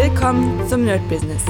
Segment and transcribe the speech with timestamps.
[0.00, 1.42] Willkommen zum Nerd Business.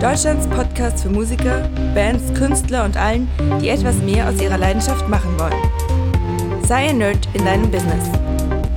[0.00, 3.28] Deutschlands Podcast für Musiker, Bands, Künstler und allen,
[3.60, 6.62] die etwas mehr aus ihrer Leidenschaft machen wollen.
[6.62, 8.08] Sei ein Nerd in deinem Business.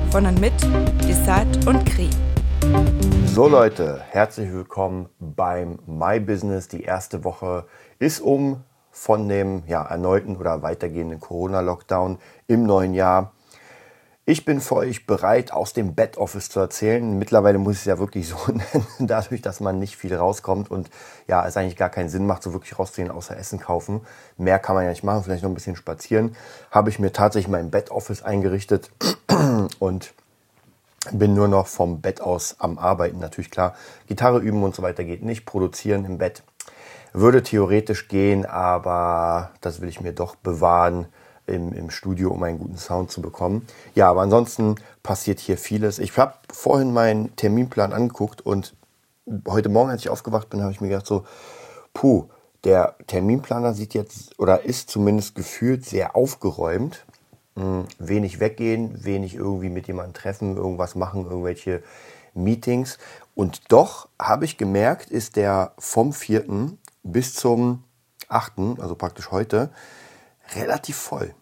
[0.09, 0.53] Von und mit
[1.07, 2.09] Desart und Kri.
[3.27, 6.67] So Leute, herzlich willkommen beim My Business.
[6.67, 7.67] Die erste Woche
[7.99, 12.17] ist um von dem ja, erneuten oder weitergehenden Corona-Lockdown
[12.47, 13.32] im neuen Jahr.
[14.25, 17.19] Ich bin für euch bereit, aus dem Bed-Office zu erzählen.
[17.19, 20.89] Mittlerweile muss ich es ja wirklich so nennen, dadurch, dass man nicht viel rauskommt und
[21.27, 23.99] ja, es eigentlich gar keinen Sinn macht, so wirklich rauszugehen, außer Essen kaufen.
[24.37, 26.37] Mehr kann man ja nicht machen, vielleicht noch ein bisschen spazieren.
[26.71, 28.91] Habe ich mir tatsächlich mein Bed-Office eingerichtet
[29.79, 30.13] und
[31.11, 33.19] bin nur noch vom Bett aus am Arbeiten.
[33.19, 33.75] Natürlich klar,
[34.07, 35.45] Gitarre üben und so weiter geht nicht.
[35.45, 36.43] Produzieren im Bett
[37.11, 41.07] würde theoretisch gehen, aber das will ich mir doch bewahren
[41.47, 43.67] im, im Studio, um einen guten Sound zu bekommen.
[43.95, 45.99] Ja, aber ansonsten passiert hier vieles.
[45.99, 48.75] Ich habe vorhin meinen Terminplan angeguckt und
[49.47, 51.25] heute Morgen, als ich aufgewacht bin, habe ich mir gedacht so,
[51.93, 52.29] puh,
[52.63, 57.05] der Terminplaner sieht jetzt oder ist zumindest gefühlt sehr aufgeräumt.
[57.55, 61.83] Hm, wenig weggehen, wenig irgendwie mit jemandem treffen, irgendwas machen, irgendwelche
[62.33, 62.97] Meetings.
[63.35, 66.71] Und doch habe ich gemerkt, ist der vom 4.
[67.03, 67.83] bis zum
[68.29, 69.69] 8., also praktisch heute,
[70.55, 71.33] relativ voll.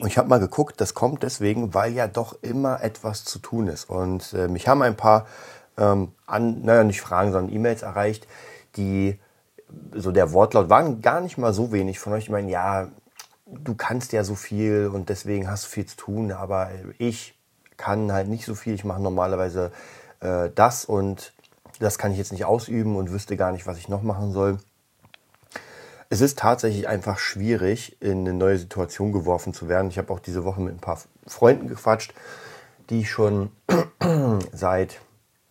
[0.00, 3.68] Und ich habe mal geguckt, das kommt deswegen, weil ja doch immer etwas zu tun
[3.68, 3.88] ist.
[3.88, 5.26] Und äh, mich haben ein paar,
[5.76, 8.26] ähm, an, naja, nicht Fragen, sondern E-Mails erreicht,
[8.76, 9.18] die
[9.94, 12.24] so der Wortlaut waren gar nicht mal so wenig von euch.
[12.24, 12.88] Ich meine, ja,
[13.46, 17.38] du kannst ja so viel und deswegen hast du viel zu tun, aber ich
[17.76, 18.74] kann halt nicht so viel.
[18.74, 19.72] Ich mache normalerweise
[20.20, 21.32] äh, das und
[21.78, 24.58] das kann ich jetzt nicht ausüben und wüsste gar nicht, was ich noch machen soll
[26.12, 29.88] es ist tatsächlich einfach schwierig, in eine neue Situation geworfen zu werden.
[29.88, 32.12] Ich habe auch diese Woche mit ein paar Freunden gequatscht,
[32.90, 33.50] die ich schon
[34.52, 35.00] seit,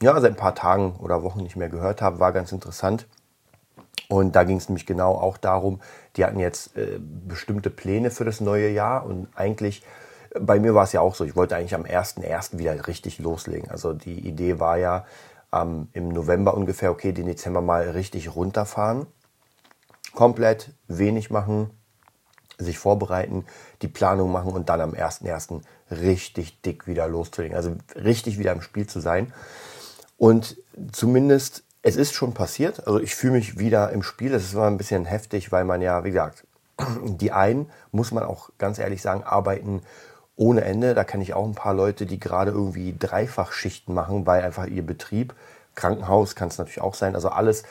[0.03, 2.19] ja, seit ein paar Tagen oder Wochen nicht mehr gehört habe.
[2.19, 3.07] War ganz interessant.
[4.07, 5.81] Und da ging es nämlich genau auch darum,
[6.15, 9.81] die hatten jetzt äh, bestimmte Pläne für das neue Jahr und eigentlich,
[10.39, 12.59] bei mir war es ja auch so, ich wollte eigentlich am 1.1.
[12.59, 13.71] wieder richtig loslegen.
[13.71, 15.05] Also die Idee war ja
[15.51, 19.07] ähm, im November ungefähr, okay, den Dezember mal richtig runterfahren
[20.13, 21.69] komplett wenig machen,
[22.57, 23.45] sich vorbereiten,
[23.81, 25.61] die Planung machen und dann am 1.1.
[25.89, 27.55] richtig dick wieder loszulegen.
[27.55, 29.33] Also richtig wieder im Spiel zu sein.
[30.17, 30.57] Und
[30.91, 32.85] zumindest, es ist schon passiert.
[32.85, 34.33] Also ich fühle mich wieder im Spiel.
[34.33, 36.45] Es ist immer ein bisschen heftig, weil man ja, wie gesagt,
[37.03, 39.81] die einen, muss man auch ganz ehrlich sagen, arbeiten
[40.35, 40.93] ohne Ende.
[40.93, 44.85] Da kenne ich auch ein paar Leute, die gerade irgendwie Dreifachschichten machen, weil einfach ihr
[44.85, 45.33] Betrieb,
[45.75, 47.63] Krankenhaus kann es natürlich auch sein, also alles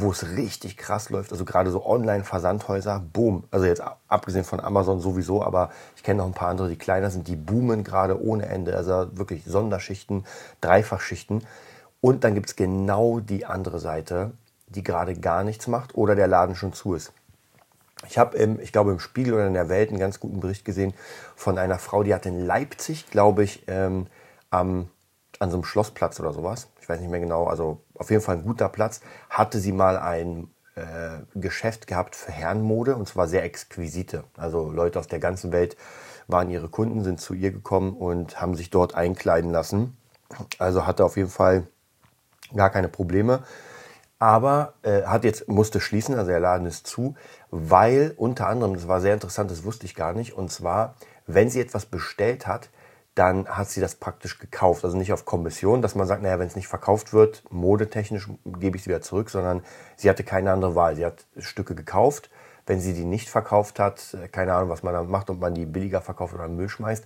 [0.00, 3.44] wo es richtig krass läuft, also gerade so Online-Versandhäuser, boom.
[3.50, 7.10] Also jetzt abgesehen von Amazon sowieso, aber ich kenne noch ein paar andere, die kleiner
[7.10, 8.76] sind, die boomen gerade ohne Ende.
[8.76, 10.24] Also wirklich Sonderschichten,
[10.60, 11.46] Dreifachschichten.
[12.00, 14.32] Und dann gibt es genau die andere Seite,
[14.68, 17.12] die gerade gar nichts macht oder der Laden schon zu ist.
[18.08, 20.94] Ich habe, ich glaube, im Spiegel oder in der Welt einen ganz guten Bericht gesehen
[21.36, 24.06] von einer Frau, die hat in Leipzig, glaube ich, ähm,
[24.50, 24.88] am
[25.42, 28.36] an so einem Schlossplatz oder sowas, ich weiß nicht mehr genau, also auf jeden Fall
[28.36, 33.44] ein guter Platz, hatte sie mal ein äh, Geschäft gehabt für Herrenmode und zwar sehr
[33.44, 34.24] exquisite.
[34.36, 35.76] Also Leute aus der ganzen Welt
[36.26, 39.96] waren ihre Kunden, sind zu ihr gekommen und haben sich dort einkleiden lassen.
[40.58, 41.66] Also hatte auf jeden Fall
[42.54, 43.44] gar keine Probleme.
[44.18, 47.14] Aber äh, hat jetzt musste schließen, also der Laden ist zu,
[47.50, 50.94] weil unter anderem, das war sehr interessant, das wusste ich gar nicht, und zwar,
[51.26, 52.70] wenn sie etwas bestellt hat,
[53.14, 54.84] dann hat sie das praktisch gekauft.
[54.84, 58.76] Also nicht auf Kommission, dass man sagt, naja, wenn es nicht verkauft wird, modetechnisch gebe
[58.76, 59.62] ich es wieder zurück, sondern
[59.96, 60.96] sie hatte keine andere Wahl.
[60.96, 62.30] Sie hat Stücke gekauft.
[62.64, 65.66] Wenn sie die nicht verkauft hat, keine Ahnung, was man dann macht, ob man die
[65.66, 67.04] billiger verkauft oder in Müll schmeißt.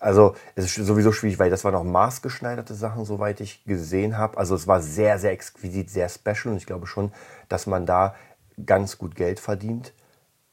[0.00, 4.36] Also es ist sowieso schwierig, weil das waren auch maßgeschneiderte Sachen, soweit ich gesehen habe.
[4.36, 7.12] Also es war sehr, sehr exquisit, sehr special und ich glaube schon,
[7.48, 8.14] dass man da
[8.66, 9.94] ganz gut Geld verdient.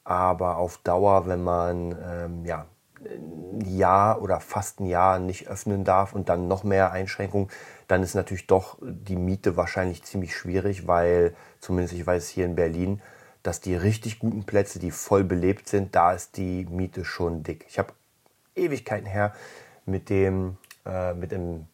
[0.04, 2.68] Aber auf Dauer, wenn man ähm, ja,
[3.06, 7.50] ein Jahr oder fast ein Jahr nicht öffnen darf und dann noch mehr Einschränkungen,
[7.88, 12.56] dann ist natürlich doch die Miete wahrscheinlich ziemlich schwierig, weil zumindest ich weiß hier in
[12.56, 13.02] Berlin,
[13.44, 17.66] dass die richtig guten Plätze, die voll belebt sind, da ist die Miete schon dick.
[17.70, 17.94] Ich habe
[18.56, 19.34] Ewigkeiten her
[19.86, 21.68] mit dem, äh, mit dem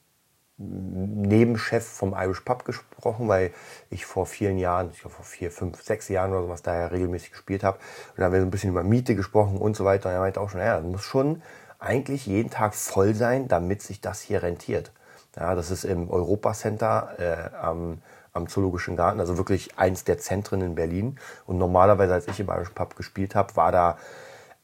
[0.61, 3.51] Nebenchef vom Irish Pub gesprochen, weil
[3.89, 7.31] ich vor vielen Jahren, ich glaube vor vier, fünf, sechs Jahren oder sowas daher regelmäßig
[7.31, 7.77] gespielt habe.
[7.77, 10.09] Und da haben wir so ein bisschen über Miete gesprochen und so weiter.
[10.09, 11.41] Und er meinte auch schon, ja, das muss schon
[11.79, 14.91] eigentlich jeden Tag voll sein, damit sich das hier rentiert.
[15.35, 17.99] Ja, das ist im Europacenter äh, am,
[18.33, 21.17] am Zoologischen Garten, also wirklich eins der Zentren in Berlin.
[21.45, 23.97] Und normalerweise, als ich im Irish Pub gespielt habe, war da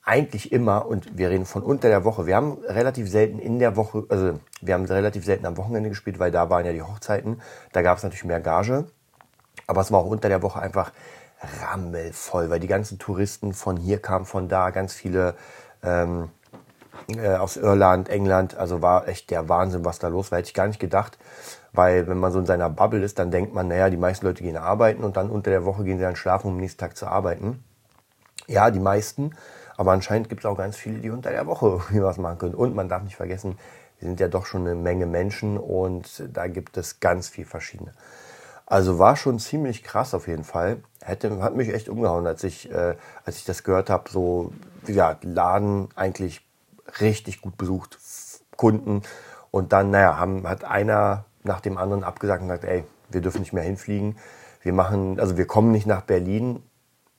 [0.07, 3.75] eigentlich immer, und wir reden von unter der Woche, wir haben relativ selten in der
[3.75, 7.41] Woche, also wir haben relativ selten am Wochenende gespielt, weil da waren ja die Hochzeiten,
[7.73, 8.85] da gab es natürlich mehr Gage,
[9.67, 10.93] aber es war auch unter der Woche einfach
[11.61, 15.35] rammelvoll, weil die ganzen Touristen von hier kamen, von da, ganz viele
[15.83, 16.29] ähm,
[17.09, 20.53] äh, aus Irland, England, also war echt der Wahnsinn, was da los war, hätte ich
[20.53, 21.17] gar nicht gedacht,
[21.73, 24.41] weil wenn man so in seiner Bubble ist, dann denkt man, naja, die meisten Leute
[24.41, 26.95] gehen arbeiten und dann unter der Woche gehen sie dann schlafen, um am nächsten Tag
[26.95, 27.61] zu arbeiten.
[28.47, 29.31] Ja, die meisten,
[29.77, 32.55] aber anscheinend gibt es auch ganz viele, die unter der Woche irgendwie was machen können.
[32.55, 33.57] Und man darf nicht vergessen,
[33.99, 37.93] wir sind ja doch schon eine Menge Menschen und da gibt es ganz viel verschiedene.
[38.65, 40.83] Also war schon ziemlich krass auf jeden Fall.
[41.01, 44.09] Hätte, hat mich echt umgehauen, als ich, äh, als ich das gehört habe.
[44.09, 44.51] So,
[44.87, 46.45] ja, Laden eigentlich
[46.99, 47.97] richtig gut besucht,
[48.57, 49.03] Kunden.
[49.51, 53.39] Und dann, naja, haben, hat einer nach dem anderen abgesagt und gesagt, ey, wir dürfen
[53.39, 54.17] nicht mehr hinfliegen.
[54.61, 56.61] Wir machen, also wir kommen nicht nach Berlin.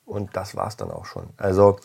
[0.05, 1.31] Und das war es dann auch schon.
[1.39, 1.79] Also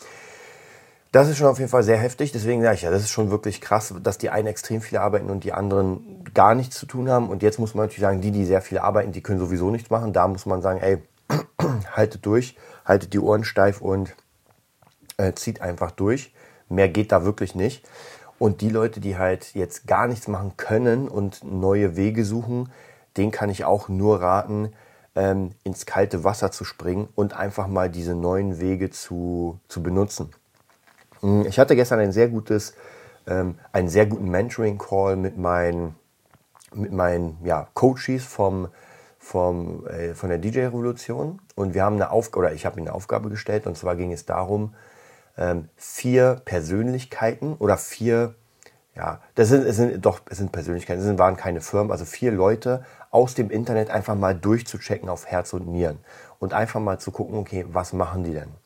[1.14, 2.32] das ist schon auf jeden Fall sehr heftig.
[2.32, 5.30] Deswegen sage ich ja, das ist schon wirklich krass, dass die einen extrem viel arbeiten
[5.30, 7.28] und die anderen gar nichts zu tun haben.
[7.28, 9.90] Und jetzt muss man natürlich sagen, die, die sehr viel arbeiten, die können sowieso nichts
[9.90, 10.12] machen.
[10.12, 10.98] Da muss man sagen, ey,
[11.92, 14.16] haltet durch, haltet die Ohren steif und
[15.16, 16.34] äh, zieht einfach durch.
[16.68, 17.88] Mehr geht da wirklich nicht.
[18.40, 22.72] Und die Leute, die halt jetzt gar nichts machen können und neue Wege suchen,
[23.16, 24.72] denen kann ich auch nur raten,
[25.14, 30.32] ähm, ins kalte Wasser zu springen und einfach mal diese neuen Wege zu, zu benutzen.
[31.24, 32.74] Hm, ich hatte gestern ein sehr gutes,
[33.26, 35.96] ähm, einen sehr guten Mentoring-Call mit meinen,
[36.74, 38.68] mit meinen ja, Coaches vom,
[39.18, 41.40] vom, äh, von der DJ-Revolution.
[41.54, 44.12] Und wir haben eine Aufgabe, oder ich habe ihnen eine Aufgabe gestellt, und zwar ging
[44.12, 44.74] es darum,
[45.38, 48.34] ähm, vier Persönlichkeiten oder vier,
[48.94, 52.32] ja, das sind, es sind doch, es sind Persönlichkeiten, es waren keine Firmen, also vier
[52.32, 55.98] Leute aus dem Internet einfach mal durchzuchecken auf Herz und Nieren
[56.38, 58.63] und einfach mal zu gucken, okay, was machen die denn?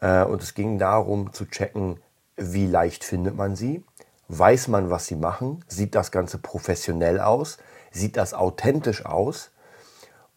[0.00, 2.00] Äh, und es ging darum zu checken,
[2.36, 3.84] wie leicht findet man sie,
[4.28, 7.58] weiß man, was sie machen, sieht das Ganze professionell aus,
[7.90, 9.50] sieht das authentisch aus.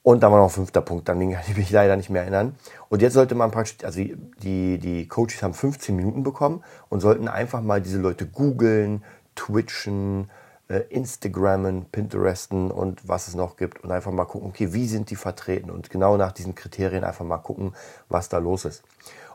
[0.02, 2.56] Und da war noch ein fünfter Punkt, dann kann ich mich leider nicht mehr erinnern.
[2.90, 7.28] Und jetzt sollte man praktisch, also die, die Coaches haben 15 Minuten bekommen und sollten
[7.28, 9.04] einfach mal diese Leute googeln,
[9.36, 10.30] twitchen,
[10.68, 15.10] äh, Instagrammen, Pinteresten und was es noch gibt und einfach mal gucken, okay, wie sind
[15.10, 17.74] die vertreten und genau nach diesen Kriterien einfach mal gucken,
[18.10, 18.84] was da los ist.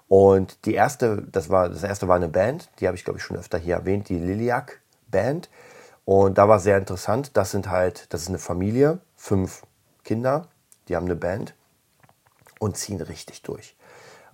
[0.08, 3.24] Und die erste, das war, das erste war eine Band, die habe ich glaube ich
[3.24, 5.50] schon öfter hier erwähnt, die Liliac Band.
[6.04, 7.36] Und da war sehr interessant.
[7.36, 9.62] Das sind halt, das ist eine Familie, fünf
[10.04, 10.48] Kinder,
[10.88, 11.54] die haben eine Band
[12.58, 13.76] und ziehen richtig durch.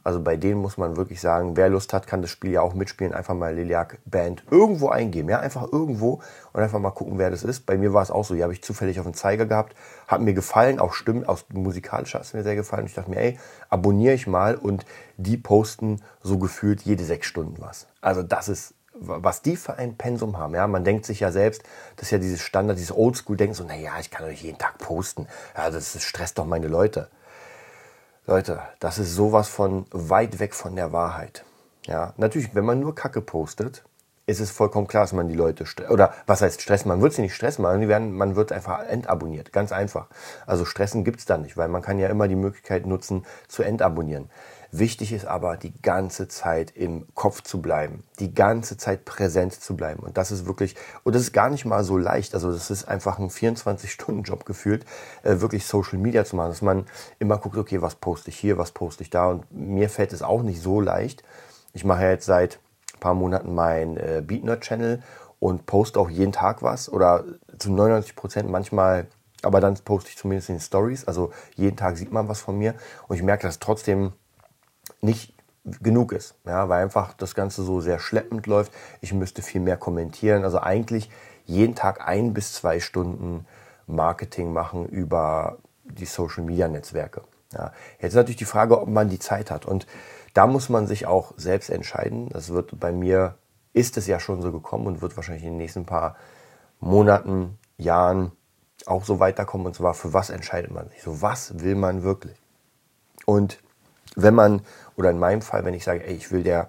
[0.04, 2.74] Also bei denen muss man wirklich sagen, wer Lust hat, kann das Spiel ja auch
[2.74, 3.14] mitspielen.
[3.14, 5.30] Einfach mal Liliac Band irgendwo eingeben.
[5.30, 6.20] Ja, einfach irgendwo
[6.52, 7.64] und einfach mal gucken, wer das ist.
[7.64, 8.34] Bei mir war es auch so.
[8.34, 9.74] Die habe ich zufällig auf dem Zeiger gehabt.
[10.06, 12.84] Hat mir gefallen, auch Stimmen, aus musikalischer hat es mir sehr gefallen.
[12.84, 13.38] Ich dachte mir, ey,
[13.70, 14.84] abonniere ich mal und
[15.16, 17.86] die posten so gefühlt jede sechs Stunden was.
[18.02, 20.54] Also das ist was die für ein Pensum haben.
[20.54, 21.64] Ja, man denkt sich ja selbst,
[21.96, 25.26] das ist ja dieses Standard, dieses Oldschool-Denken, so, naja, ich kann euch jeden Tag posten.
[25.56, 27.08] Ja, das stresst doch meine Leute.
[28.26, 31.44] Leute, das ist sowas von weit weg von der Wahrheit.
[31.84, 33.84] Ja, natürlich, wenn man nur Kacke postet,
[34.24, 36.88] ist es vollkommen klar, dass man die Leute oder was heißt stressen?
[36.88, 40.06] Man wird sie nicht stressen, man, werden, man wird einfach entabonniert, ganz einfach.
[40.46, 44.30] Also stressen gibt's da nicht, weil man kann ja immer die Möglichkeit nutzen zu entabonnieren.
[44.76, 49.76] Wichtig ist aber, die ganze Zeit im Kopf zu bleiben, die ganze Zeit präsent zu
[49.76, 50.00] bleiben.
[50.02, 50.74] Und das ist wirklich,
[51.04, 52.34] und das ist gar nicht mal so leicht.
[52.34, 54.84] Also das ist einfach ein 24-Stunden-Job gefühlt,
[55.22, 56.86] äh, wirklich Social Media zu machen, dass man
[57.20, 59.28] immer guckt, okay, was poste ich hier, was poste ich da.
[59.28, 61.22] Und mir fällt es auch nicht so leicht.
[61.72, 62.58] Ich mache ja jetzt seit
[62.94, 65.04] ein paar Monaten meinen äh, BeatNerd-Channel
[65.38, 67.22] und poste auch jeden Tag was oder
[67.60, 69.06] zu 99 Prozent manchmal
[69.42, 71.04] aber dann poste ich zumindest in den Stories.
[71.04, 72.74] Also jeden Tag sieht man was von mir.
[73.08, 74.14] Und ich merke, dass trotzdem
[75.04, 75.34] nicht
[75.64, 78.72] genug ist, ja, weil einfach das Ganze so sehr schleppend läuft.
[79.00, 80.44] Ich müsste viel mehr kommentieren.
[80.44, 81.10] Also eigentlich
[81.46, 83.46] jeden Tag ein bis zwei Stunden
[83.86, 87.22] Marketing machen über die Social Media Netzwerke.
[87.52, 87.72] Ja.
[87.98, 89.64] Jetzt ist natürlich die Frage, ob man die Zeit hat.
[89.64, 89.86] Und
[90.34, 92.28] da muss man sich auch selbst entscheiden.
[92.30, 93.36] Das wird bei mir,
[93.72, 96.16] ist es ja schon so gekommen und wird wahrscheinlich in den nächsten paar
[96.80, 98.32] Monaten, Jahren
[98.86, 99.66] auch so weiterkommen.
[99.66, 101.02] Und zwar, für was entscheidet man sich?
[101.02, 102.36] So, was will man wirklich?
[103.26, 103.58] Und
[104.14, 104.62] wenn man,
[104.96, 106.68] oder in meinem Fall, wenn ich sage, ey, ich will der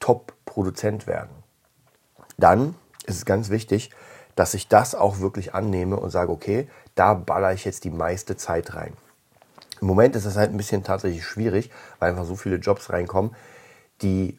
[0.00, 1.30] Top-Produzent werden,
[2.38, 2.74] dann
[3.06, 3.90] ist es ganz wichtig,
[4.34, 8.36] dass ich das auch wirklich annehme und sage, okay, da baller ich jetzt die meiste
[8.36, 8.94] Zeit rein.
[9.80, 13.34] Im Moment ist es halt ein bisschen tatsächlich schwierig, weil einfach so viele Jobs reinkommen,
[14.00, 14.38] die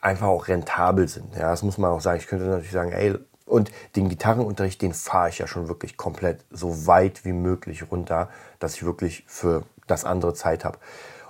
[0.00, 1.34] einfach auch rentabel sind.
[1.34, 2.18] Ja, das muss man auch sagen.
[2.18, 6.44] Ich könnte natürlich sagen, ey, und den Gitarrenunterricht, den fahre ich ja schon wirklich komplett
[6.50, 10.78] so weit wie möglich runter, dass ich wirklich für das andere Zeit habe.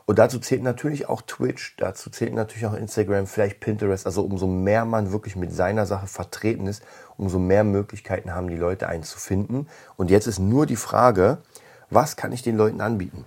[0.09, 4.07] Und dazu zählt natürlich auch Twitch, dazu zählt natürlich auch Instagram, vielleicht Pinterest.
[4.07, 6.83] Also umso mehr man wirklich mit seiner Sache vertreten ist,
[7.19, 9.67] umso mehr Möglichkeiten haben die Leute einen zu finden.
[9.99, 11.43] Und jetzt ist nur die Frage,
[11.91, 13.27] was kann ich den Leuten anbieten?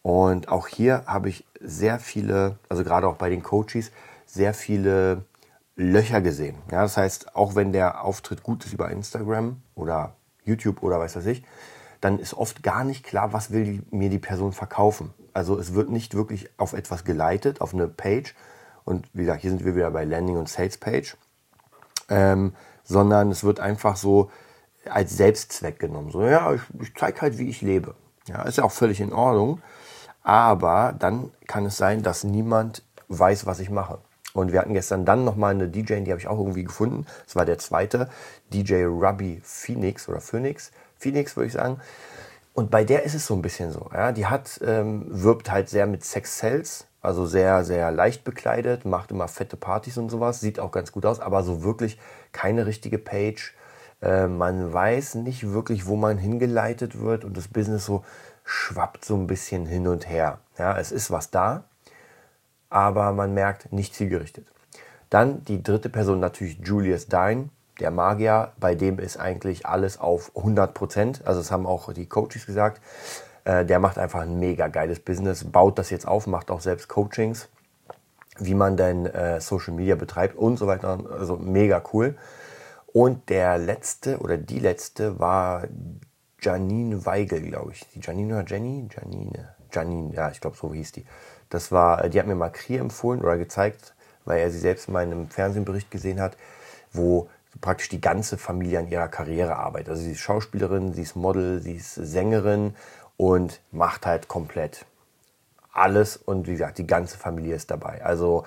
[0.00, 3.90] Und auch hier habe ich sehr viele, also gerade auch bei den Coaches,
[4.24, 5.26] sehr viele
[5.76, 6.56] Löcher gesehen.
[6.70, 10.14] Ja, das heißt, auch wenn der Auftritt gut ist über Instagram oder
[10.46, 11.44] YouTube oder weiß was ich,
[12.00, 15.12] dann ist oft gar nicht klar, was will die, mir die Person verkaufen.
[15.34, 18.34] Also es wird nicht wirklich auf etwas geleitet, auf eine Page.
[18.84, 21.16] Und wie gesagt, hier sind wir wieder bei Landing und Sales Page.
[22.08, 24.30] Ähm, sondern es wird einfach so
[24.90, 26.10] als Selbstzweck genommen.
[26.10, 27.94] So, ja, ich, ich zeige halt, wie ich lebe.
[28.26, 29.62] Ja, ist ja auch völlig in Ordnung.
[30.22, 33.98] Aber dann kann es sein, dass niemand weiß, was ich mache.
[34.34, 37.06] Und wir hatten gestern dann nochmal eine DJ, die habe ich auch irgendwie gefunden.
[37.26, 38.08] Das war der zweite,
[38.52, 40.72] DJ Ruby Phoenix oder Phoenix.
[40.96, 41.80] Phoenix würde ich sagen.
[42.54, 43.90] Und bei der ist es so ein bisschen so.
[43.92, 44.12] Ja?
[44.12, 49.10] Die hat, ähm, wirbt halt sehr mit Sex Cells, also sehr, sehr leicht bekleidet, macht
[49.10, 51.98] immer fette Partys und sowas, sieht auch ganz gut aus, aber so wirklich
[52.32, 53.54] keine richtige Page.
[54.02, 58.04] Äh, man weiß nicht wirklich, wo man hingeleitet wird und das Business so
[58.44, 60.38] schwappt so ein bisschen hin und her.
[60.58, 61.64] Ja, es ist was da,
[62.68, 64.46] aber man merkt nicht zielgerichtet.
[65.10, 67.48] Dann die dritte Person natürlich Julius Dine,
[67.82, 71.22] der Magier, bei dem ist eigentlich alles auf 100 Prozent.
[71.24, 72.80] Also das haben auch die Coaches gesagt.
[73.44, 76.88] Äh, der macht einfach ein mega geiles Business, baut das jetzt auf, macht auch selbst
[76.88, 77.48] Coachings,
[78.38, 81.00] wie man denn äh, Social Media betreibt und so weiter.
[81.18, 82.16] Also mega cool.
[82.92, 85.64] Und der letzte oder die letzte war
[86.40, 87.88] Janine Weigel, glaube ich.
[87.94, 88.88] Die Janine oder Jenny?
[88.94, 89.54] Janine.
[89.72, 91.04] Janine, ja, ich glaube, so hieß die.
[91.50, 94.96] Das war, die hat mir mal Krie empfohlen oder gezeigt, weil er sie selbst in
[94.96, 96.36] einem Fernsehbericht gesehen hat,
[96.92, 97.28] wo
[97.60, 99.90] praktisch die ganze Familie an ihrer Karriere arbeitet.
[99.90, 102.74] Also sie ist Schauspielerin, sie ist Model, sie ist Sängerin
[103.16, 104.86] und macht halt komplett
[105.72, 108.04] alles und wie gesagt, die ganze Familie ist dabei.
[108.04, 108.44] Also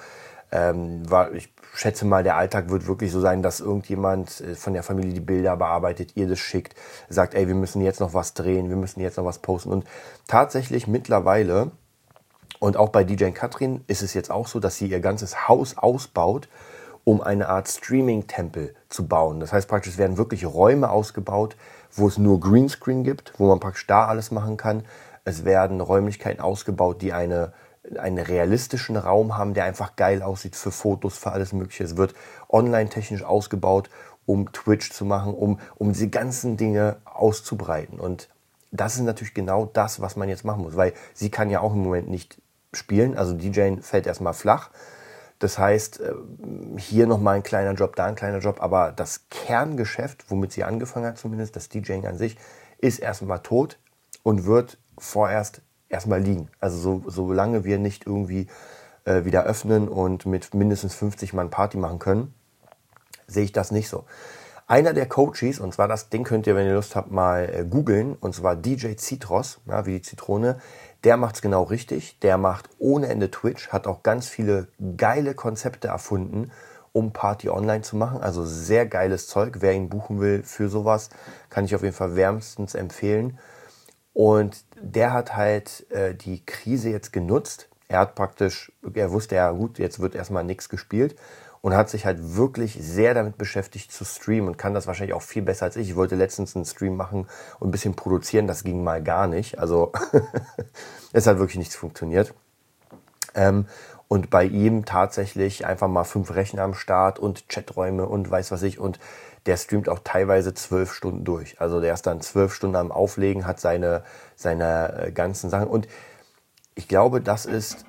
[0.51, 4.73] ähm, war, ich schätze mal, der Alltag wird wirklich so sein, dass irgendjemand äh, von
[4.73, 6.75] der Familie die Bilder bearbeitet, ihr das schickt,
[7.09, 9.71] sagt, ey, wir müssen jetzt noch was drehen, wir müssen jetzt noch was posten.
[9.71, 9.85] Und
[10.27, 11.71] tatsächlich mittlerweile,
[12.59, 15.77] und auch bei DJ Katrin ist es jetzt auch so, dass sie ihr ganzes Haus
[15.77, 16.47] ausbaut,
[17.05, 19.39] um eine Art Streaming-Tempel zu bauen.
[19.39, 21.55] Das heißt praktisch, es werden wirklich Räume ausgebaut,
[21.93, 24.83] wo es nur Greenscreen gibt, wo man praktisch da alles machen kann.
[25.23, 27.53] Es werden Räumlichkeiten ausgebaut, die eine
[27.97, 31.83] einen realistischen Raum haben, der einfach geil aussieht für Fotos, für alles Mögliche.
[31.83, 32.15] Es wird
[32.49, 33.89] online technisch ausgebaut,
[34.25, 37.99] um Twitch zu machen, um, um diese ganzen Dinge auszubreiten.
[37.99, 38.29] Und
[38.71, 41.73] das ist natürlich genau das, was man jetzt machen muss, weil sie kann ja auch
[41.73, 42.41] im Moment nicht
[42.73, 43.17] spielen.
[43.17, 44.71] Also DJ fällt erstmal flach.
[45.39, 46.13] Das heißt, äh,
[46.77, 51.05] hier nochmal ein kleiner Job, da ein kleiner Job, aber das Kerngeschäft, womit sie angefangen
[51.05, 52.37] hat, zumindest das DJing an sich,
[52.77, 53.79] ist erstmal tot
[54.23, 56.49] und wird vorerst erstmal liegen.
[56.59, 58.47] Also so, solange wir nicht irgendwie
[59.03, 62.33] äh, wieder öffnen und mit mindestens 50 Mann Party machen können,
[63.27, 64.05] sehe ich das nicht so.
[64.67, 67.65] Einer der Coaches, und zwar das Ding könnt ihr, wenn ihr Lust habt, mal äh,
[67.65, 70.59] googeln, und zwar DJ Citros, ja, wie die Zitrone,
[71.05, 72.19] der macht es genau richtig.
[72.19, 76.51] Der macht ohne Ende Twitch, hat auch ganz viele geile Konzepte erfunden,
[76.91, 78.21] um Party online zu machen.
[78.21, 79.57] Also sehr geiles Zeug.
[79.59, 81.09] Wer ihn buchen will für sowas,
[81.49, 83.37] kann ich auf jeden Fall wärmstens empfehlen.
[84.13, 87.69] Und der hat halt äh, die Krise jetzt genutzt.
[87.87, 91.15] Er hat praktisch, er wusste ja gut, jetzt wird erstmal nichts gespielt
[91.61, 95.21] und hat sich halt wirklich sehr damit beschäftigt zu streamen und kann das wahrscheinlich auch
[95.21, 95.89] viel besser als ich.
[95.89, 97.27] Ich wollte letztens einen Stream machen
[97.59, 99.59] und ein bisschen produzieren, das ging mal gar nicht.
[99.59, 99.91] Also
[101.13, 102.33] es hat wirklich nichts funktioniert.
[103.33, 103.65] Ähm,
[104.07, 108.61] und bei ihm tatsächlich einfach mal fünf Rechner am Start und Chaträume und weiß was
[108.61, 108.99] ich und
[109.45, 111.59] der streamt auch teilweise zwölf Stunden durch.
[111.59, 114.03] Also der ist dann zwölf Stunden am Auflegen, hat seine,
[114.35, 115.67] seine äh, ganzen Sachen.
[115.67, 115.87] Und
[116.75, 117.85] ich glaube, das ist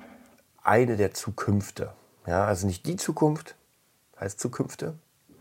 [0.63, 1.91] eine der Zukünfte.
[2.25, 3.55] Ja, also nicht die Zukunft,
[4.19, 4.95] heißt Zukünfte,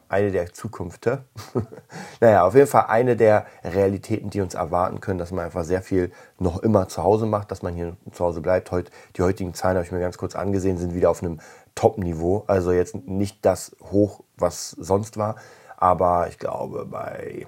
[0.08, 1.24] eine der Zukünfte.
[2.20, 5.82] naja, auf jeden Fall eine der Realitäten, die uns erwarten können, dass man einfach sehr
[5.82, 8.70] viel noch immer zu Hause macht, dass man hier zu Hause bleibt.
[8.70, 11.40] Heute, die heutigen Zahlen habe ich mir ganz kurz angesehen, sind wieder auf einem
[11.74, 12.44] Top-Niveau.
[12.46, 15.36] Also jetzt nicht das hoch, was sonst war,
[15.76, 17.46] aber ich glaube bei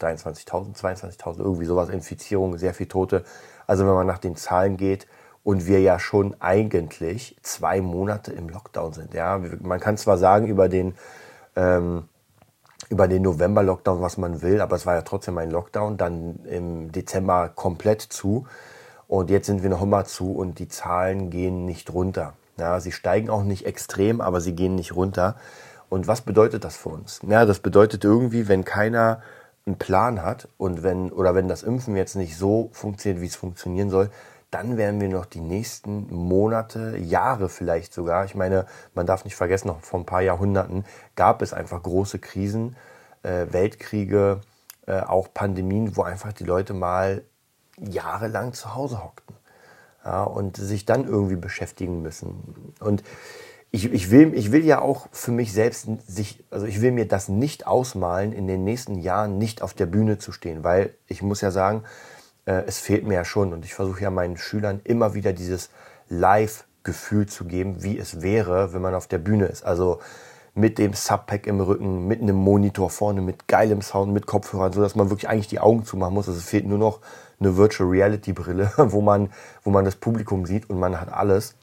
[0.00, 3.24] 23.000, 22.000, irgendwie sowas, Infizierungen, sehr viel Tote.
[3.66, 5.06] Also wenn man nach den Zahlen geht
[5.44, 9.14] und wir ja schon eigentlich zwei Monate im Lockdown sind.
[9.14, 10.94] Ja, man kann zwar sagen über den
[11.54, 12.08] ähm,
[12.90, 17.50] den November-Lockdown, was man will, aber es war ja trotzdem ein Lockdown, dann im Dezember
[17.54, 18.46] komplett zu
[19.06, 22.34] und jetzt sind wir noch immer zu und die Zahlen gehen nicht runter.
[22.58, 25.36] Ja, sie steigen auch nicht extrem, aber sie gehen nicht runter.
[25.88, 27.20] Und was bedeutet das für uns?
[27.26, 29.22] Ja, das bedeutet irgendwie, wenn keiner
[29.66, 33.36] einen Plan hat und wenn, oder wenn das Impfen jetzt nicht so funktioniert, wie es
[33.36, 34.10] funktionieren soll,
[34.54, 39.34] dann werden wir noch die nächsten Monate, Jahre vielleicht sogar, ich meine, man darf nicht
[39.34, 40.84] vergessen, noch vor ein paar Jahrhunderten
[41.16, 42.76] gab es einfach große Krisen,
[43.24, 44.40] äh, Weltkriege,
[44.86, 47.24] äh, auch Pandemien, wo einfach die Leute mal
[47.80, 49.34] jahrelang zu Hause hockten
[50.04, 52.74] ja, und sich dann irgendwie beschäftigen müssen.
[52.78, 53.02] Und
[53.72, 57.08] ich, ich, will, ich will ja auch für mich selbst sich, also ich will mir
[57.08, 61.22] das nicht ausmalen, in den nächsten Jahren nicht auf der Bühne zu stehen, weil ich
[61.22, 61.82] muss ja sagen,
[62.46, 65.70] äh, es fehlt mir ja schon und ich versuche ja meinen Schülern immer wieder dieses
[66.08, 69.64] Live-Gefühl zu geben, wie es wäre, wenn man auf der Bühne ist.
[69.64, 70.00] Also
[70.54, 74.80] mit dem Subpack im Rücken, mit einem Monitor vorne, mit geilem Sound, mit Kopfhörern, so
[74.80, 76.28] dass man wirklich eigentlich die Augen zumachen muss.
[76.28, 77.00] Also es fehlt nur noch
[77.40, 79.30] eine Virtual Reality Brille, wo man,
[79.64, 81.56] wo man das Publikum sieht und man hat alles.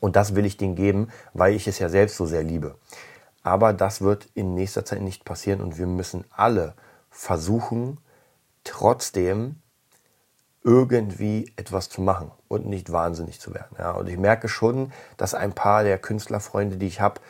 [0.00, 2.76] Und das will ich denen geben, weil ich es ja selbst so sehr liebe.
[3.42, 6.74] Aber das wird in nächster Zeit nicht passieren und wir müssen alle
[7.10, 7.98] versuchen,
[8.62, 9.56] trotzdem
[10.68, 13.74] irgendwie etwas zu machen und nicht wahnsinnig zu werden.
[13.78, 17.22] Ja, und ich merke schon, dass ein paar der Künstlerfreunde, die ich habe,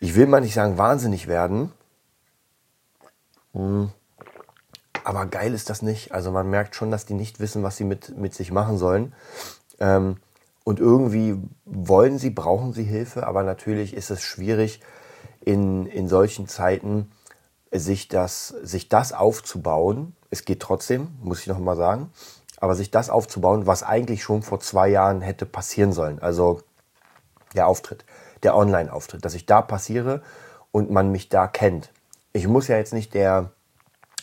[0.00, 1.72] ich will mal nicht sagen wahnsinnig werden,
[3.54, 3.90] hm,
[5.02, 6.12] aber geil ist das nicht.
[6.12, 9.14] Also man merkt schon, dass die nicht wissen, was sie mit, mit sich machen sollen.
[9.80, 10.18] Ähm,
[10.62, 14.80] und irgendwie wollen sie, brauchen sie Hilfe, aber natürlich ist es schwierig
[15.40, 17.10] in, in solchen Zeiten,
[17.72, 20.14] sich das, sich das aufzubauen.
[20.28, 22.10] Es geht trotzdem, muss ich noch mal sagen,
[22.62, 26.20] aber sich das aufzubauen, was eigentlich schon vor zwei Jahren hätte passieren sollen.
[26.20, 26.60] Also
[27.56, 28.04] der Auftritt,
[28.44, 30.22] der Online-Auftritt, dass ich da passiere
[30.70, 31.90] und man mich da kennt.
[32.32, 33.50] Ich muss ja jetzt nicht der,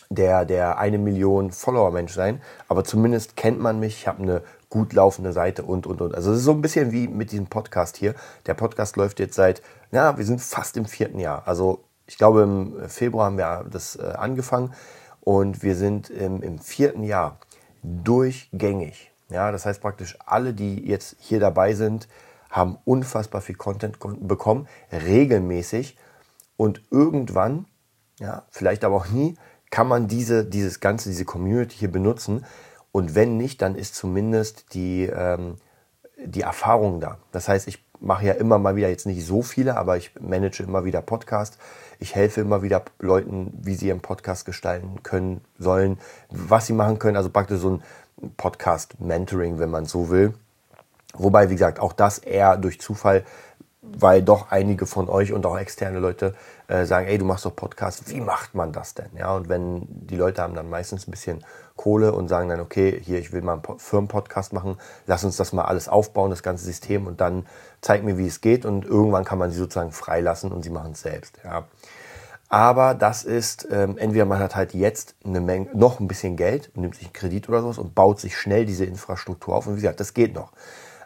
[0.08, 3.98] der, der eine Million Follower-Mensch sein, aber zumindest kennt man mich.
[3.98, 6.14] Ich habe eine gut laufende Seite und, und, und.
[6.14, 8.14] Also es ist so ein bisschen wie mit diesem Podcast hier.
[8.46, 9.60] Der Podcast läuft jetzt seit,
[9.92, 11.42] ja, wir sind fast im vierten Jahr.
[11.44, 14.72] Also ich glaube, im Februar haben wir das äh, angefangen
[15.20, 17.36] und wir sind im, im vierten Jahr
[17.82, 19.12] durchgängig.
[19.28, 22.08] Ja, das heißt praktisch alle, die jetzt hier dabei sind,
[22.50, 25.96] haben unfassbar viel Content bekommen, regelmäßig
[26.56, 27.66] und irgendwann,
[28.18, 29.36] ja, vielleicht aber auch nie,
[29.70, 32.44] kann man diese, dieses ganze, diese Community hier benutzen,
[32.92, 35.56] und wenn nicht, dann ist zumindest die, ähm,
[36.18, 37.18] die Erfahrung da.
[37.32, 40.62] Das heißt, ich mache ja immer mal wieder jetzt nicht so viele, aber ich manage
[40.62, 41.58] immer wieder Podcasts.
[41.98, 45.98] Ich helfe immer wieder Leuten, wie sie ihren Podcast gestalten können, sollen,
[46.30, 47.16] was sie machen können.
[47.16, 47.82] Also praktisch so ein
[48.36, 50.34] Podcast-Mentoring, wenn man so will.
[51.14, 53.24] Wobei, wie gesagt, auch das eher durch Zufall
[53.82, 56.34] weil doch einige von euch und auch externe Leute
[56.68, 59.10] äh, sagen, ey, du machst doch Podcast, wie macht man das denn?
[59.16, 61.44] Ja, und wenn die Leute haben dann meistens ein bisschen
[61.76, 65.54] Kohle und sagen dann, okay, hier, ich will mal einen Firmenpodcast machen, lass uns das
[65.54, 67.46] mal alles aufbauen, das ganze System und dann
[67.80, 70.92] zeig mir, wie es geht und irgendwann kann man sie sozusagen freilassen und sie machen
[70.92, 71.38] es selbst.
[71.42, 71.64] Ja.
[72.50, 76.70] Aber das ist, ähm, entweder man hat halt jetzt eine Menge, noch ein bisschen Geld
[76.74, 79.66] nimmt sich einen Kredit oder sowas und baut sich schnell diese Infrastruktur auf.
[79.66, 80.52] Und wie gesagt, das geht noch.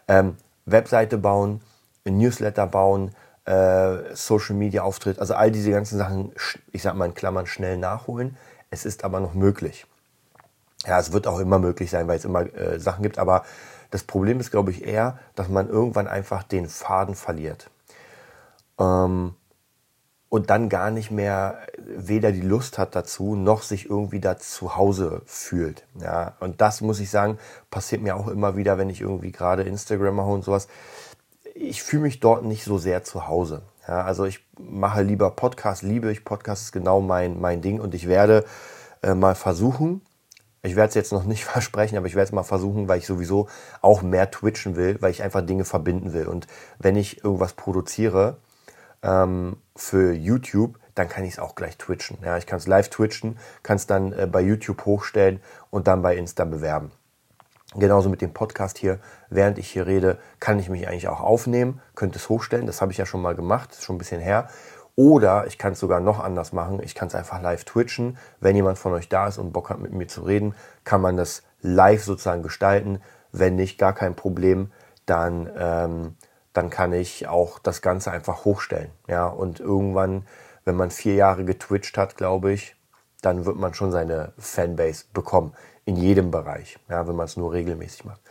[0.07, 1.61] Ähm, Webseite bauen,
[2.05, 3.11] Newsletter bauen,
[3.45, 6.31] äh, Social Media Auftritt, also all diese ganzen Sachen,
[6.71, 8.37] ich sag mal in Klammern, schnell nachholen.
[8.69, 9.85] Es ist aber noch möglich.
[10.85, 13.43] Ja, es wird auch immer möglich sein, weil es immer äh, Sachen gibt, aber
[13.91, 17.69] das Problem ist, glaube ich, eher, dass man irgendwann einfach den Faden verliert.
[18.79, 19.35] Ähm,
[20.29, 24.75] und dann gar nicht mehr weder die Lust hat dazu, noch sich irgendwie da zu
[24.75, 25.85] Hause fühlt.
[25.99, 27.37] Ja, und das muss ich sagen,
[27.69, 30.67] passiert mir auch immer wieder, wenn ich irgendwie gerade Instagram mache und sowas
[31.55, 33.63] ich fühle mich dort nicht so sehr zu Hause.
[33.87, 37.95] Ja, also ich mache lieber Podcast, liebe ich Podcast, ist genau mein, mein Ding und
[37.95, 38.43] ich werde
[39.01, 40.01] äh, mal versuchen,
[40.63, 43.07] ich werde es jetzt noch nicht versprechen, aber ich werde es mal versuchen, weil ich
[43.07, 43.47] sowieso
[43.81, 46.27] auch mehr twitchen will, weil ich einfach Dinge verbinden will.
[46.27, 46.45] Und
[46.77, 48.37] wenn ich irgendwas produziere
[49.01, 52.17] ähm, für YouTube, dann kann ich es auch gleich twitchen.
[52.23, 55.39] Ja, ich kann es live twitchen, kann es dann äh, bei YouTube hochstellen
[55.69, 56.91] und dann bei Insta bewerben.
[57.77, 61.81] Genauso mit dem Podcast hier, während ich hier rede, kann ich mich eigentlich auch aufnehmen,
[61.93, 62.67] könnte es hochstellen.
[62.67, 64.47] Das habe ich ja schon mal gemacht, ist schon ein bisschen her.
[64.95, 66.81] Oder ich kann es sogar noch anders machen.
[66.81, 68.17] Ich kann es einfach live twitchen.
[68.39, 71.17] Wenn jemand von euch da ist und Bock hat, mit mir zu reden, kann man
[71.17, 73.01] das live sozusagen gestalten.
[73.33, 74.71] Wenn nicht, gar kein Problem.
[75.05, 76.15] Dann, ähm,
[76.53, 78.91] dann kann ich auch das Ganze einfach hochstellen.
[79.09, 80.25] Ja, und irgendwann,
[80.63, 82.77] wenn man vier Jahre getwitcht hat, glaube ich,
[83.21, 85.53] dann wird man schon seine Fanbase bekommen
[85.85, 88.21] in jedem Bereich, ja, wenn man es nur regelmäßig macht.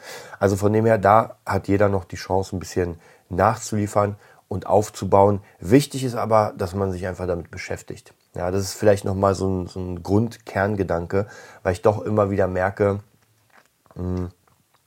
[0.41, 4.17] Also von dem her, da hat jeder noch die Chance, ein bisschen nachzuliefern
[4.49, 5.41] und aufzubauen.
[5.61, 8.13] Wichtig ist aber, dass man sich einfach damit beschäftigt.
[8.35, 11.29] Ja, das ist vielleicht nochmal so ein, so ein Grundkerngedanke,
[11.63, 13.01] weil ich doch immer wieder merke,
[13.95, 14.31] hm,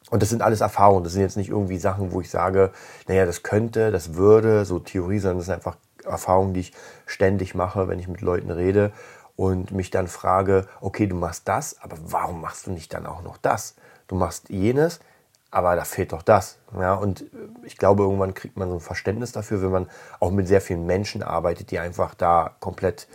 [0.09, 2.71] und das sind alles Erfahrungen, das sind jetzt nicht irgendwie Sachen, wo ich sage,
[3.07, 5.75] naja, das könnte, das würde, so Theorie, sondern das sind einfach
[6.05, 6.73] Erfahrungen, die ich
[7.05, 8.91] ständig mache, wenn ich mit Leuten rede
[9.37, 13.21] und mich dann frage, okay, du machst das, aber warum machst du nicht dann auch
[13.21, 13.75] noch das?
[14.07, 14.99] Du machst jenes,
[15.51, 16.57] aber da fehlt doch das.
[16.77, 17.23] Ja, und
[17.63, 20.85] ich glaube, irgendwann kriegt man so ein Verständnis dafür, wenn man auch mit sehr vielen
[20.85, 23.07] Menschen arbeitet, die einfach da komplett,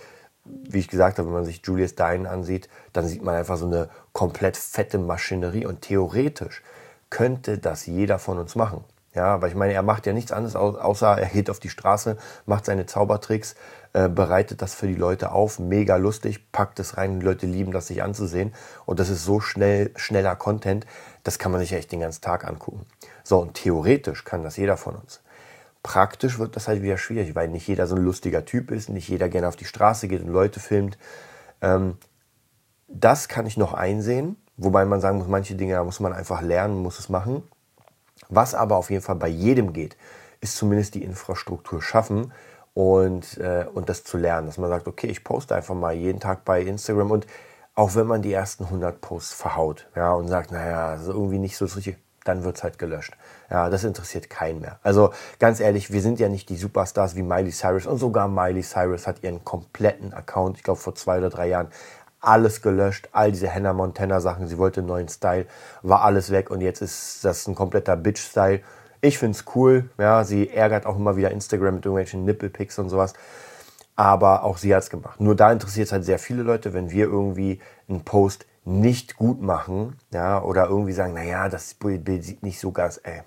[0.45, 3.67] wie ich gesagt habe, wenn man sich Julius Dine ansieht, dann sieht man einfach so
[3.67, 6.63] eine komplett fette Maschinerie und theoretisch
[7.11, 8.85] könnte das jeder von uns machen.
[9.15, 12.17] Ja, weil ich meine, er macht ja nichts anderes, außer er geht auf die Straße,
[12.47, 13.57] macht seine Zaubertricks,
[13.93, 17.73] äh, bereitet das für die Leute auf, mega lustig, packt es rein, die Leute lieben
[17.73, 18.55] das, sich anzusehen.
[18.87, 20.87] Und das ist so schnell, schneller Content,
[21.25, 22.87] das kann man sich echt den ganzen Tag angucken.
[23.23, 25.21] So, und theoretisch kann das jeder von uns.
[25.83, 29.09] Praktisch wird das halt wieder schwierig, weil nicht jeder so ein lustiger Typ ist, nicht
[29.09, 30.97] jeder gerne auf die Straße geht und Leute filmt.
[31.61, 31.99] Ähm,
[32.89, 36.77] das kann ich noch einsehen, wobei man sagen muss, manche Dinge muss man einfach lernen,
[36.83, 37.43] muss es machen.
[38.29, 39.97] Was aber auf jeden Fall bei jedem geht,
[40.41, 42.33] ist zumindest die Infrastruktur schaffen
[42.75, 44.47] und, äh, und das zu lernen.
[44.47, 47.27] Dass man sagt, okay, ich poste einfach mal jeden Tag bei Instagram und
[47.75, 51.39] auch wenn man die ersten 100 Posts verhaut ja, und sagt, naja, das ist irgendwie
[51.39, 53.17] nicht so richtig, dann wird es halt gelöscht.
[53.51, 54.79] Ja, das interessiert keinen mehr.
[54.83, 58.63] Also ganz ehrlich, wir sind ja nicht die Superstars wie Miley Cyrus und sogar Miley
[58.63, 61.69] Cyrus hat ihren kompletten Account, ich glaube vor zwei oder drei Jahren,
[62.23, 65.47] alles gelöscht, all diese Hannah Montana Sachen, sie wollte einen neuen Style,
[65.83, 68.61] war alles weg und jetzt ist das ein kompletter Bitch-Style.
[69.01, 72.89] Ich finde es cool, ja, sie ärgert auch immer wieder Instagram mit irgendwelchen Nippelpics und
[72.89, 73.15] sowas,
[73.97, 75.21] aber auch sie hat es gemacht.
[75.21, 79.43] Nur da interessiert es halt sehr viele Leute, wenn wir irgendwie einen Post nicht gut
[79.43, 83.23] machen, ja, oder irgendwie sagen, naja, das Bild sieht nicht so ganz, ey,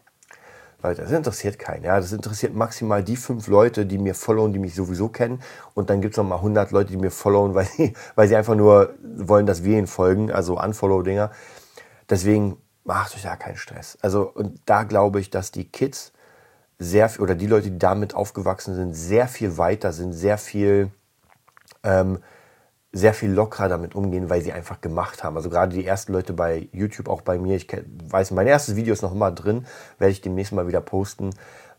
[0.85, 1.83] Leute, das interessiert keinen.
[1.83, 1.99] Ja?
[1.99, 5.41] Das interessiert maximal die fünf Leute, die mir followen, die mich sowieso kennen.
[5.73, 8.35] Und dann gibt es noch mal 100 Leute, die mir followen, weil sie, weil sie
[8.35, 11.31] einfach nur wollen, dass wir ihnen folgen, also Unfollow-Dinger.
[12.09, 13.97] Deswegen macht euch da keinen Stress.
[14.01, 16.13] Also, und da glaube ich, dass die Kids
[16.77, 20.91] sehr oder die Leute, die damit aufgewachsen sind, sehr viel weiter sind, sehr viel
[21.83, 22.19] ähm,
[22.95, 25.35] sehr viel lockerer damit umgehen, weil sie einfach gemacht haben.
[25.35, 27.67] Also gerade die ersten Leute bei YouTube, auch bei mir, ich
[28.09, 29.65] weiß, mein erstes Video ist noch immer drin,
[29.99, 31.31] werde ich demnächst mal wieder posten.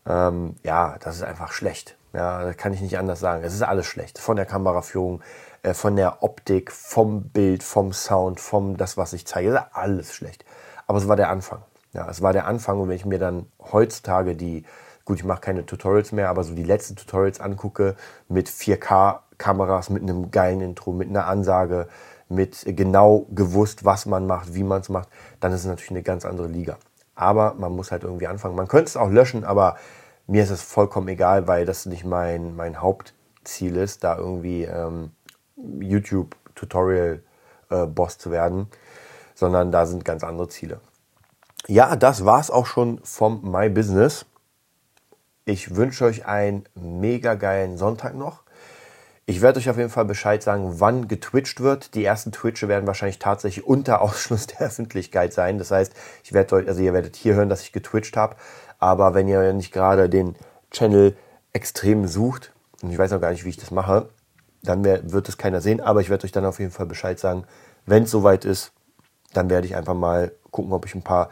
[0.05, 1.97] Ähm, ja, das ist einfach schlecht.
[2.13, 3.43] Ja, das kann ich nicht anders sagen.
[3.43, 4.19] Es ist alles schlecht.
[4.19, 5.21] Von der Kameraführung,
[5.63, 9.49] äh, von der Optik, vom Bild, vom Sound, vom das, was ich zeige.
[9.49, 10.45] Ist alles schlecht.
[10.85, 11.63] Aber es war der Anfang.
[11.93, 12.79] Ja, es war der Anfang.
[12.79, 14.65] Und wenn ich mir dann heutzutage die,
[15.03, 17.95] gut, ich mache keine Tutorials mehr, aber so die letzten Tutorials angucke
[18.29, 21.87] mit 4K Kameras mit einem geilen Intro, mit einer Ansage,
[22.29, 25.07] mit genau gewusst, was man macht, wie man es macht,
[25.39, 26.77] dann ist es natürlich eine ganz andere Liga.
[27.15, 28.55] Aber man muss halt irgendwie anfangen.
[28.55, 29.77] Man könnte es auch löschen, aber
[30.27, 35.11] mir ist es vollkommen egal, weil das nicht mein, mein Hauptziel ist, da irgendwie ähm,
[35.55, 38.67] YouTube-Tutorial-Boss äh, zu werden,
[39.33, 40.79] sondern da sind ganz andere Ziele.
[41.67, 44.25] Ja, das war's auch schon vom My Business.
[45.45, 48.41] Ich wünsche euch einen mega geilen Sonntag noch.
[49.29, 51.95] Ich werde euch auf jeden Fall Bescheid sagen, wann getwitcht wird.
[51.95, 55.57] Die ersten Twitche werden wahrscheinlich tatsächlich unter Ausschluss der Öffentlichkeit sein.
[55.57, 58.37] Das heißt, ich werde euch, also ihr werdet hier hören, dass ich getwitcht habe.
[58.79, 60.35] Aber wenn ihr nicht gerade den
[60.71, 61.17] Channel
[61.51, 64.07] extrem sucht, und ich weiß noch gar nicht, wie ich das mache,
[64.63, 65.81] dann wird es keiner sehen.
[65.81, 67.43] Aber ich werde euch dann auf jeden Fall Bescheid sagen,
[67.85, 68.71] wenn es soweit ist.
[69.33, 71.29] Dann werde ich einfach mal gucken, ob ich ein paar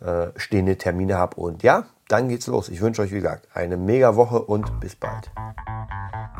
[0.00, 1.40] äh, stehende Termine habe.
[1.40, 2.68] Und ja, dann geht's los.
[2.68, 5.30] Ich wünsche euch, wie gesagt, eine mega Woche und bis bald.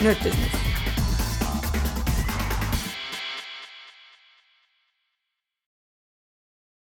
[0.00, 0.67] Nerd Business.